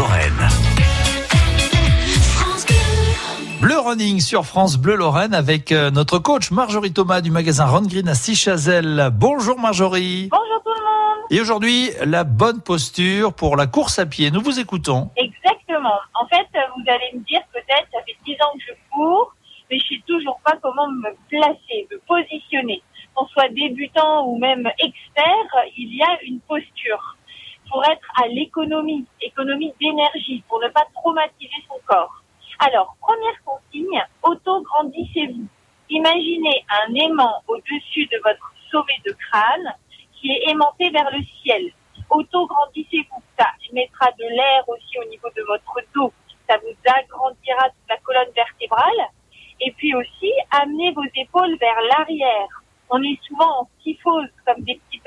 [0.00, 0.48] Lorraine.
[3.60, 7.82] Bleu Running sur France Bleu Lorraine avec euh, notre coach Marjorie Thomas du magasin Run
[7.82, 9.10] Green à Sichazel.
[9.12, 10.30] Bonjour Marjorie.
[10.30, 11.26] Bonjour tout le monde.
[11.28, 14.30] Et aujourd'hui, la bonne posture pour la course à pied.
[14.30, 15.10] Nous vous écoutons.
[15.16, 16.00] Exactement.
[16.14, 19.34] En fait, vous allez me dire peut-être, ça fait 10 ans que je cours,
[19.70, 22.80] mais je sais toujours pas comment me placer, me positionner.
[23.14, 27.18] Qu'on soit débutant ou même expert, il y a une posture
[27.70, 32.22] pour être à l'économie, économie d'énergie, pour ne pas traumatiser son corps.
[32.58, 35.46] Alors, première consigne, auto-grandissez-vous.
[35.88, 39.74] Imaginez un aimant au-dessus de votre sommet de crâne
[40.14, 41.72] qui est aimanté vers le ciel.
[42.10, 43.22] Auto-grandissez-vous.
[43.38, 46.12] Ça mettra de l'air aussi au niveau de votre dos.
[46.48, 49.08] Ça vous agrandira toute la colonne vertébrale.
[49.60, 52.48] Et puis aussi, amenez vos épaules vers l'arrière.
[52.90, 55.00] On est souvent en kyphose, comme des petits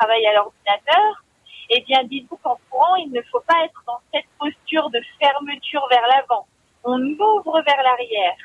[0.00, 1.22] travaille à l'ordinateur.
[1.68, 5.86] Eh bien, dites-vous qu'en courant, il ne faut pas être dans cette posture de fermeture
[5.90, 6.46] vers l'avant.
[6.84, 8.36] On ouvre vers l'arrière.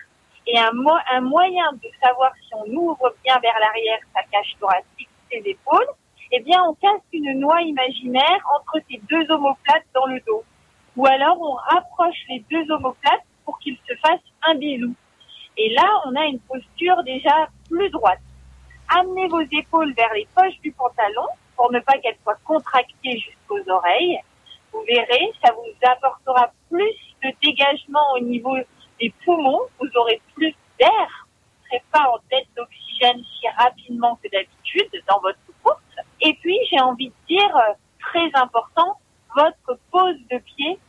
[0.48, 4.56] Et un, mo un moyen de savoir si on ouvre bien vers l'arrière sa cage
[4.60, 5.88] thoracique, ses épaules,
[6.32, 10.44] eh bien, on casse une noix imaginaire entre ces deux omoplates dans le dos.
[10.98, 14.94] Ou alors, on rapproche les deux omoplates pour qu'ils se fassent un bisou.
[15.58, 18.20] Et là, on a une posture déjà plus droite.
[18.90, 23.70] Amenez vos épaules vers les poches du pantalon pour ne pas qu'elles soient contractées jusqu'aux
[23.72, 24.20] oreilles.
[24.72, 28.56] Vous verrez, ça vous apportera plus de dégagement au niveau
[29.00, 29.62] des poumons.
[29.80, 30.90] Vous aurez plus d'air.
[30.90, 35.80] Vous ne serez pas en tête d'oxygène si rapidement que d'habitude dans votre course.
[36.22, 38.98] Et puis, j'ai envie de dire, euh, très important,
[39.36, 40.80] votre pose de pied.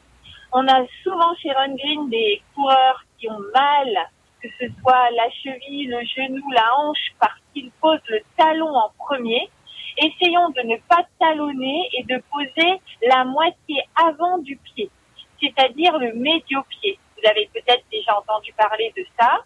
[0.52, 4.10] On a souvent chez Run Green des coureurs qui ont mal,
[4.42, 8.90] que ce soit la cheville, le genou, la hanche, parce qu'ils posent le talon en
[8.98, 9.50] premier
[9.96, 14.90] essayons de ne pas talonner et de poser la moitié avant du pied,
[15.40, 16.98] c'est-à-dire le médio-pied.
[17.16, 19.40] Vous avez peut-être déjà entendu parler de ça.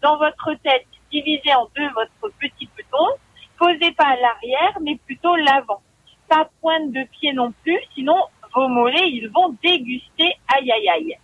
[0.00, 3.06] Dans votre tête, divisez en deux votre petit peton.
[3.58, 5.82] Posez pas l'arrière, mais plutôt l'avant.
[6.28, 8.16] Pas pointe de pied non plus, sinon
[8.54, 11.16] vos mollets, ils vont déguster aïe aïe aïe.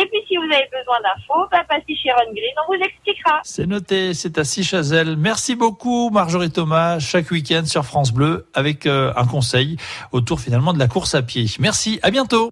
[0.00, 3.40] Et puis, si vous avez besoin d'infos, bah, passez chez Run Green, on vous expliquera.
[3.42, 5.16] C'est noté, c'est à Sichazel.
[5.16, 9.76] Merci beaucoup, Marjorie Thomas, chaque week-end sur France Bleu, avec euh, un conseil
[10.12, 11.46] autour finalement de la course à pied.
[11.58, 12.50] Merci, à bientôt.